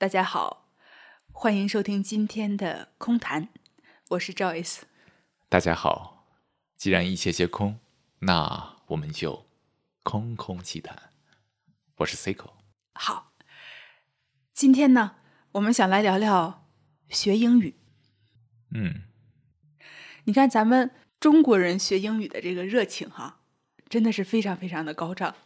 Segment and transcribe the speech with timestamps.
[0.00, 0.72] 大家好，
[1.30, 3.50] 欢迎收听今天的空谈，
[4.08, 4.78] 我是 Joyce。
[5.50, 6.26] 大家好，
[6.74, 7.78] 既然一切皆空，
[8.20, 9.46] 那我们就
[10.02, 11.12] 空空气谈。
[11.96, 12.52] 我是 Cico。
[12.94, 13.34] 好，
[14.54, 15.16] 今天呢，
[15.52, 16.66] 我们想来聊聊
[17.10, 17.74] 学英语。
[18.70, 19.02] 嗯，
[20.24, 23.42] 你看咱们中国人学英语的这个热情哈，
[23.90, 25.36] 真的是非常非常的高涨。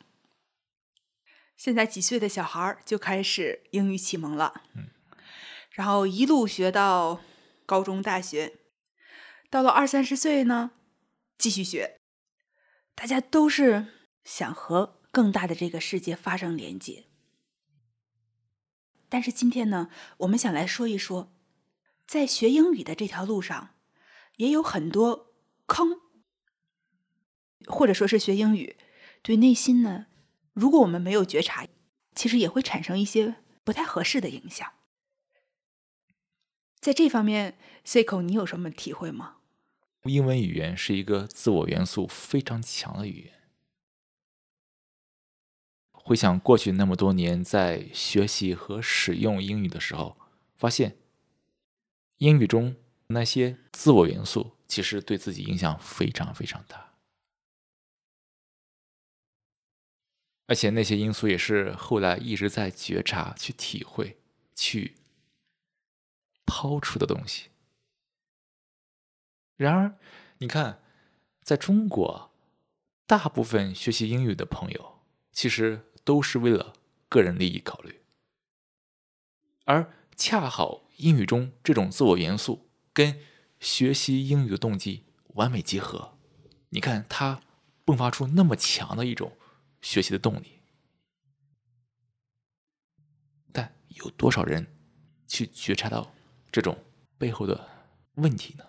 [1.57, 4.89] 现在几岁的小孩儿就开始英语启蒙了，嗯，
[5.71, 7.21] 然后一路学到
[7.65, 8.59] 高中、大学，
[9.49, 10.73] 到了二三十岁呢，
[11.39, 12.01] 继续学。
[12.95, 13.87] 大家都是
[14.25, 17.07] 想和更大的这个世界发生连接。
[19.09, 21.33] 但是今天呢，我们想来说一说，
[22.07, 23.77] 在学英语的这条路上，
[24.37, 25.35] 也有很多
[25.67, 26.01] 坑，
[27.67, 28.77] 或者说是学英语
[29.23, 30.07] 对内心呢。
[30.55, 31.67] 如果我们没有觉察，
[32.15, 34.73] 其实也会产生一些不太合适的影响。
[36.81, 39.37] 在这方面，Cico，你有什么体会吗？
[40.05, 43.33] 英文语言是一个自我元素非常强的语言。
[45.93, 50.17] 回想过去那么多年在学习和使用英语的时候，
[50.55, 50.99] 发现
[52.19, 52.77] 英语中
[53.09, 56.94] 那些自我元素其实对自己影响非常非常大。
[60.47, 64.19] 而且那些因素也是后来一直在觉察、去体会、
[64.55, 64.97] 去
[66.45, 67.49] 抛出的东西。
[69.57, 69.97] 然而，
[70.39, 70.83] 你看，
[71.43, 72.31] 在中国，
[73.07, 75.01] 大部分学习英语的朋友
[75.33, 76.75] 其实都是为了
[77.09, 78.03] 个人利益考虑，
[79.65, 83.19] 而恰好英语中这种自我元素跟
[83.61, 86.19] 学习英语的动机完美结合。
[86.69, 87.41] 你看，它
[87.87, 89.33] 迸发出那么强的一种。
[89.85, 90.61] 学习的动力，
[93.53, 94.67] 但有多少人
[95.29, 96.11] 去觉察到
[96.51, 96.83] 这种
[97.19, 97.69] 背后的
[98.15, 98.65] 问题呢？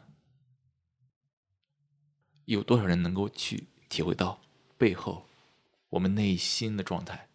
[2.44, 4.42] 有多少人能够去体会到
[4.78, 5.26] 背后
[5.88, 7.30] 我们内心的状态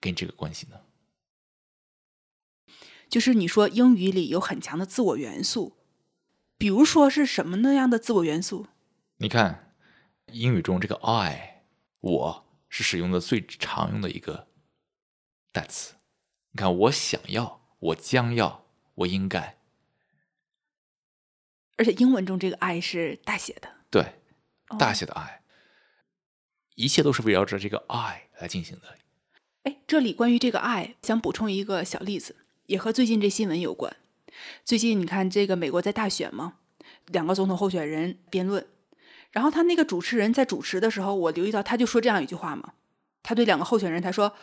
[0.00, 0.80] 跟这个关系呢？
[3.10, 5.76] 就是你说英语里有很强的自我元素，
[6.56, 8.68] 比如说是什么那样的自我元素？
[9.18, 9.76] 你看
[10.32, 11.66] 英语中这个 I
[12.00, 12.47] 我。
[12.68, 14.48] 是使用的最常用的一个
[15.52, 15.94] 代词。
[16.52, 19.58] 你看，我想要，我将要，我应该。
[21.76, 24.20] 而且英文中这个 “I” 是大写的，对，
[24.78, 25.42] 大写的 “I”，
[26.74, 28.98] 一切都是围绕着这个 “I” 来进行的。
[29.62, 32.36] 哎，这里关于这个 “I”，想补充一个小例子，
[32.66, 33.96] 也和最近这新闻有关。
[34.64, 36.58] 最近你看，这个美国在大选嘛，
[37.06, 38.66] 两个总统候选人辩论。
[39.30, 42.72] 然后他那个主持人在主持的时候，我留意到他就说这样一句话嘛，
[43.22, 44.34] 他对两个候选人他说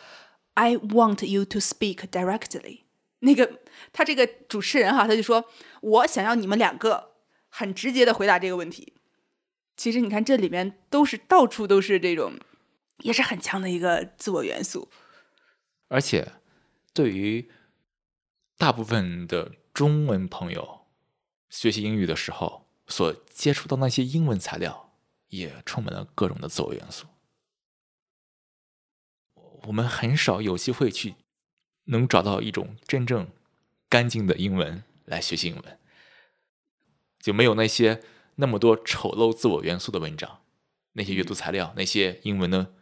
[0.54, 2.82] ：“I want you to speak directly。”
[3.20, 3.60] 那个
[3.92, 5.46] 他这个主持人哈，他就说
[5.82, 7.14] ：“我想要你们两个
[7.48, 8.94] 很直接的回答这个问题。”
[9.76, 12.38] 其实你看这里面都是到处都是这种，
[12.98, 14.88] 也是很强的一个自我元素。
[15.88, 16.32] 而且
[16.94, 17.50] 对于
[18.56, 20.86] 大部分的中文朋友
[21.50, 22.65] 学习英语的时候。
[22.86, 24.92] 所接触到那些英文材料，
[25.28, 27.06] 也充满了各种的自我元素。
[29.64, 31.16] 我们很少有机会去
[31.84, 33.28] 能找到一种真正
[33.88, 35.78] 干净的英文来学习英文，
[37.18, 38.04] 就没有那些
[38.36, 40.40] 那么多丑陋自我元素的文章，
[40.92, 42.72] 那些阅读材料，那些英文的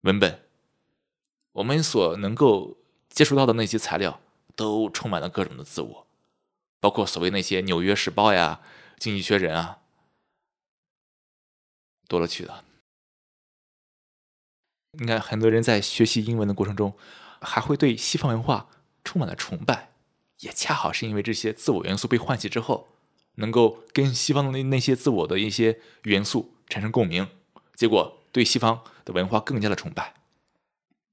[0.00, 0.46] 文本。
[1.52, 2.78] 我们所能够
[3.10, 4.20] 接触到的那些材料，
[4.56, 6.06] 都充满了各种的自我，
[6.80, 8.62] 包括所谓那些《纽约时报》呀。
[9.00, 9.80] 经济学人啊，
[12.06, 12.66] 多了去了。
[14.92, 16.94] 你看，很多人在学习英文的过程中，
[17.40, 18.68] 还会对西方文化
[19.02, 19.92] 充满了崇拜，
[20.40, 22.88] 也恰好是因为这些自我元素被唤起之后，
[23.36, 27.26] 能够跟西方的那那些自我的一些元素产生共鸣，
[27.74, 30.12] 结果对西方的文化更加的崇拜。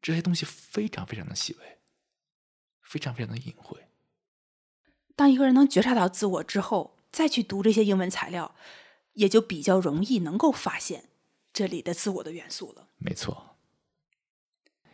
[0.01, 1.77] 这些东西非常非常的细微，
[2.81, 3.87] 非常非常的隐晦。
[5.15, 6.96] 当一个人能觉察到自我之后。
[7.17, 8.53] 再去读这些英文材料，
[9.13, 11.05] 也就比较容易能够发现
[11.51, 12.89] 这里的自我的元素了。
[12.99, 13.57] 没错，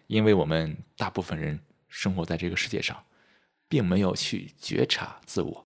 [0.07, 1.59] 因为我们大部分人
[1.89, 3.05] 生活在这个世界上，
[3.67, 5.67] 并没有去觉察自我，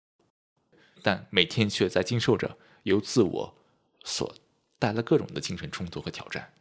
[1.03, 3.57] 但每天却在经受着由自我
[4.05, 4.33] 所
[4.79, 6.53] 带来各种的精神冲突和挑战。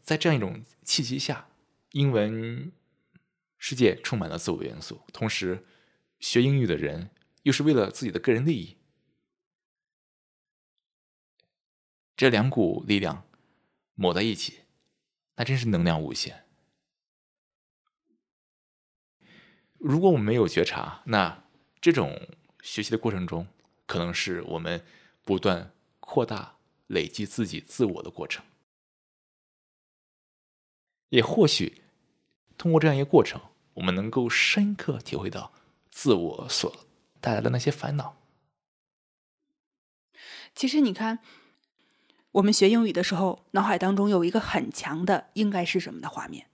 [0.00, 1.50] 在这样一种契机下，
[1.90, 2.72] 英文
[3.58, 5.66] 世界充满了自我元素，同时
[6.18, 7.10] 学英语的人。
[7.42, 8.76] 又是为了自己的个人利益，
[12.16, 13.26] 这两股力量
[13.94, 14.60] 抹在一起，
[15.36, 16.44] 那真是能量无限。
[19.78, 21.44] 如果我们没有觉察，那
[21.80, 22.28] 这种
[22.62, 23.48] 学习的过程中，
[23.86, 24.84] 可能是我们
[25.22, 28.44] 不断扩大、累积自己自我的过程。
[31.08, 31.82] 也或许
[32.56, 33.40] 通过这样一个过程，
[33.74, 35.52] 我们能够深刻体会到
[35.90, 36.86] 自我所
[37.22, 38.18] 带来的那些烦恼。
[40.54, 41.20] 其实你看，
[42.32, 46.48] 我们学英语的时候，脑海当中有一个很强的“应该是什么”的画面，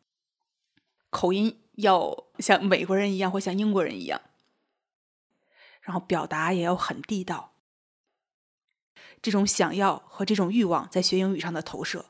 [1.10, 4.20] 口音要像美国人一样，或像英国人一样，
[5.80, 7.54] 然后表达也要很地道。
[9.20, 12.06] 这种想要和这种欲望在学英语上的投射，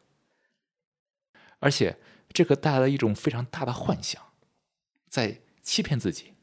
[1.61, 1.99] 而且
[2.35, 4.23] 这个带来了一种非常大的幻想，
[5.09, 6.35] 在欺骗自己。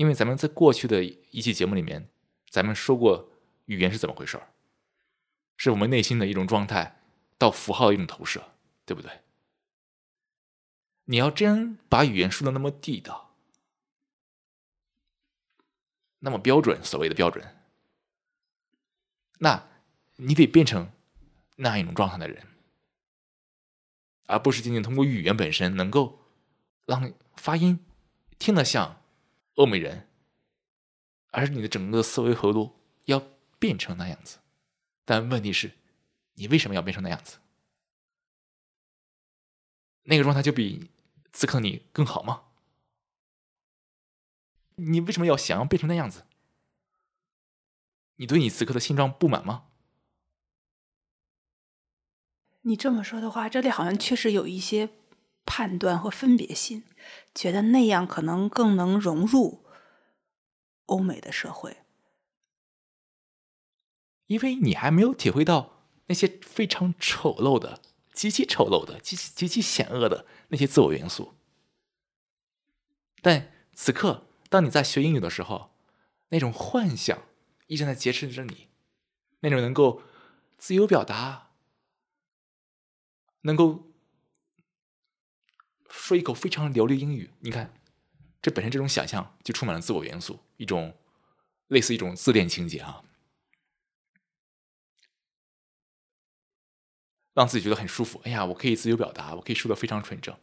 [0.00, 2.08] 因为咱们在过去的一期节目里面，
[2.48, 3.30] 咱们说过
[3.66, 4.48] 语言是怎么回事儿，
[5.58, 7.02] 是我们内心的一种状态
[7.36, 8.42] 到符号的一种投射，
[8.86, 9.20] 对不对？
[11.04, 13.34] 你要真把语言说的那么地道，
[16.20, 17.54] 那么标准，所谓的标准，
[19.40, 19.68] 那
[20.16, 20.90] 你得变成
[21.56, 22.46] 那样一种状态的人，
[24.24, 26.20] 而不是仅仅通过语言本身能够
[26.86, 27.84] 让发音
[28.38, 28.99] 听得像
[29.60, 30.08] 欧美人，
[31.32, 33.22] 而是你的整个思维回路要
[33.58, 34.38] 变成那样子。
[35.04, 35.72] 但问题是，
[36.36, 37.40] 你为什么要变成那样子？
[40.04, 40.90] 那个状态就比
[41.30, 42.44] 此刻你更好吗？
[44.76, 46.24] 你为什么要想要变成那样子？
[48.16, 49.66] 你对你此刻的现状不满吗？
[52.62, 54.88] 你这么说的话，这里好像确实有一些
[55.50, 56.84] 判断和分别心，
[57.34, 59.64] 觉得那样可能更能融入
[60.86, 61.78] 欧美的社会。
[64.26, 67.82] 因为你还没有体会到那些非常丑陋的、
[68.12, 71.34] 极其丑陋的、极其极其险恶的那些自我元素。
[73.20, 75.72] 但此刻，当你在学英语的时候，
[76.28, 77.20] 那种幻想
[77.66, 78.68] 依然在劫持着你，
[79.40, 80.02] 那种能够
[80.56, 81.50] 自由表达、
[83.40, 83.89] 能够
[85.90, 87.74] 说一口非常流利英语，你看，
[88.40, 90.96] 这本身这种想象就充满了自我元素，一种
[91.66, 93.04] 类似一种自恋情节啊。
[97.32, 98.20] 让自己觉得很舒服。
[98.24, 100.38] 哎呀，我可以自由表达，我可以说的非常纯正，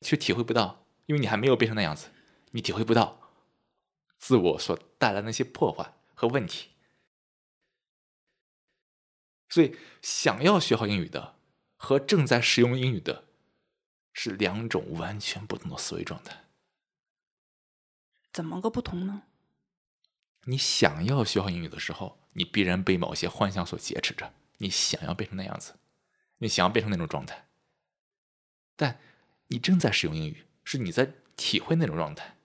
[0.00, 2.08] 却体会不到，因为你还没有变成那样子，
[2.52, 3.32] 你体会不到
[4.16, 6.70] 自我所带来那些破坏和问题。
[9.48, 11.36] 所以，想要学好英语的
[11.76, 13.27] 和正在使用英语的，
[14.20, 16.44] 是两种完全不同的思维状态。
[18.32, 19.22] 怎么个不同呢？
[20.42, 25.76] 你想要学好英语的时候，你必然被某些幻想所劫持着，你想要变成那样子。
[26.38, 27.46] 你想要变成那种状态，
[28.74, 28.98] 但
[29.46, 32.36] 你正在使用英语，是你在体会那种状态。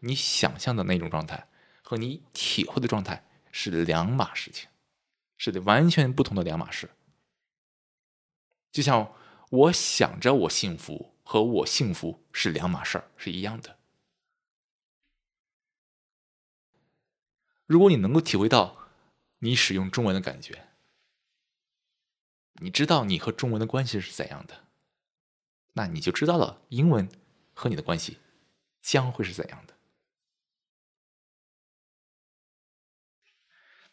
[0.00, 1.48] 你想象的那种状态
[1.80, 4.68] 和你体会的状态是两码事情，
[5.38, 6.90] 是完全不同的两码事。
[8.70, 9.14] 就像
[9.50, 13.78] 我想着我幸福和我幸福是两码事儿，是一样的。
[17.66, 18.88] 如果你能够体会到
[19.38, 20.64] 你使用中文的感觉。
[22.60, 24.64] 你知道你和中文的关系是怎样的，
[25.74, 27.06] 那你就知道了英文
[27.52, 28.18] 和你的关系
[28.80, 29.74] 将会是怎样的。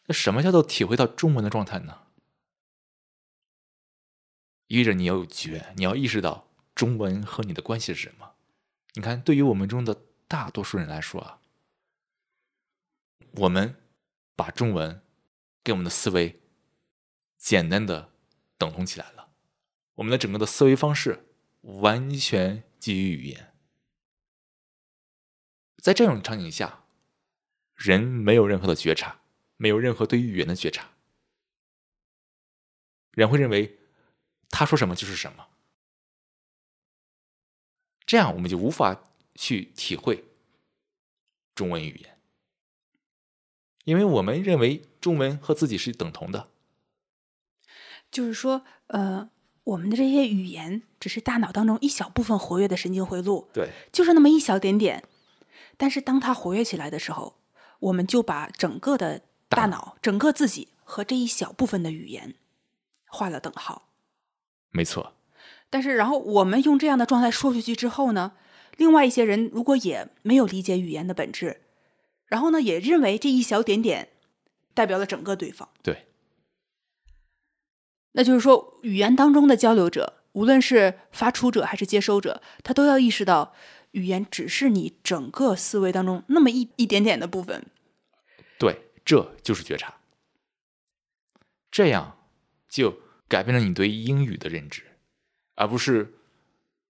[0.06, 2.06] 那什么叫做体会到中文的状态呢？
[4.74, 8.34] 意味着你要有觉，你要意识到中文和你的关系是什么。
[8.94, 11.40] 你看，对于我们中的大多数人来说啊，
[13.32, 13.76] 我们
[14.34, 15.00] 把中文
[15.62, 16.40] 跟我们的思维
[17.38, 18.10] 简单的。
[18.56, 19.30] 等同起来了，
[19.96, 21.26] 我们的整个的思维方式
[21.60, 23.52] 完全基于语言。
[25.82, 26.84] 在这种场景下，
[27.74, 29.20] 人没有任何的觉察，
[29.56, 30.92] 没有任何对语言的觉察，
[33.10, 33.76] 人会认为
[34.54, 35.48] 他说什么就是什么，
[38.06, 39.02] 这样我们就无法
[39.34, 40.24] 去体会
[41.56, 42.18] 中文语言，
[43.82, 46.50] 因为我们认为中文和自己是等同的。
[48.12, 49.28] 就是说，呃，
[49.64, 55.02] 我们的这些语言只是大脑当中一小部分活跃的神经回路，对，就是那么一小点点。
[55.76, 57.40] 但是当它活跃起来的时候，
[57.80, 62.36] 我们就把整个的大脑、整个自己和这一小部分的语言
[63.06, 63.88] 画了等号。
[64.74, 65.14] 没错。
[65.70, 68.32] 但是，然后我们用这样的状态说出去之后呢，
[68.76, 71.62] 另外一些人如果也没有理解语言的本质，
[72.26, 74.10] 然后呢，也认为这一小点点
[74.74, 75.68] 代表了整个对方。
[75.82, 76.06] 对。
[78.12, 83.54] 那就是说，语言当中的交流者无论是发出者还是接收者，他都要意识到，
[83.92, 87.64] 语言只是你整个思维当中那么一一点点的部分。
[88.58, 89.94] 对，这就是觉察。
[91.70, 92.18] 这样
[92.68, 94.82] 就改变了你对英语的认知，
[95.54, 96.14] 而不是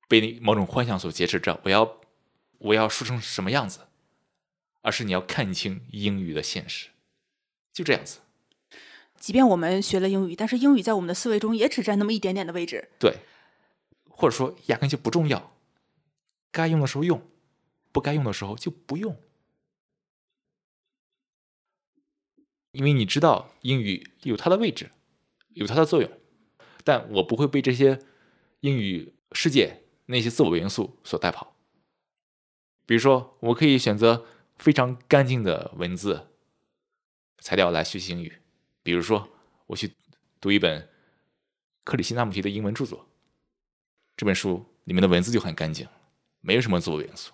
[0.08, 1.60] 被某种幻想所劫持着。
[1.64, 2.00] 我要
[2.58, 3.80] 我要说成什么样子，
[4.82, 6.88] 而是你要看清英语的现实，
[7.72, 8.20] 就这样子。
[9.18, 12.90] 即便我们学了英语，但是英语在我们的思维中也只占那么一点点的位置。
[12.98, 13.18] 对，
[14.08, 15.56] 或者说压根就不重要，
[16.50, 17.26] 该用的时候用，
[17.90, 19.18] 不该用的时候就不用。
[22.72, 24.90] 因为你知道英语有它的位置，
[25.50, 26.10] 有它的作用，
[26.84, 27.98] 但我不会被这些
[28.60, 31.56] 英语世界那些自我元素所带跑。
[32.86, 34.26] 比如说，我可以选择
[34.58, 36.28] 非常干净的文字
[37.38, 38.40] 材料来学习英语，
[38.82, 39.28] 比如说
[39.66, 39.92] 我去
[40.40, 40.88] 读一本
[41.82, 43.08] 克里希那穆提的英文著作，
[44.16, 45.88] 这本书里面的文字就很干净，
[46.40, 47.32] 没有什么自我元素。